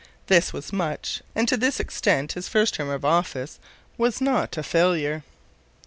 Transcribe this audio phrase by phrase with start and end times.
[0.25, 3.59] This was much, and to this extent his first term of office
[3.99, 5.21] was not a failure.